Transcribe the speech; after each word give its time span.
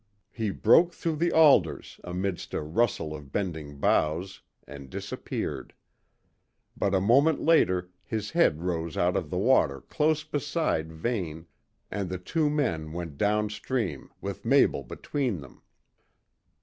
He 0.31 0.49
broke 0.49 0.93
through 0.95 1.17
the 1.17 1.31
alders 1.31 1.99
amidst 2.03 2.55
a 2.55 2.61
rustle 2.63 3.15
of 3.15 3.31
bending 3.31 3.77
boughs 3.77 4.41
and 4.65 4.89
disappeared; 4.89 5.75
but 6.75 6.95
a 6.95 6.99
moment 6.99 7.39
later 7.39 7.91
his 8.03 8.31
head 8.31 8.63
rose 8.63 8.97
out 8.97 9.15
of 9.15 9.29
the 9.29 9.37
water 9.37 9.79
close 9.79 10.23
beside 10.23 10.91
Vane, 10.91 11.45
and 11.91 12.09
the 12.09 12.17
two 12.17 12.49
men 12.49 12.93
went 12.93 13.15
down 13.19 13.51
stream 13.51 14.09
with 14.19 14.43
Mabel 14.43 14.81
between 14.83 15.39
them. 15.41 15.61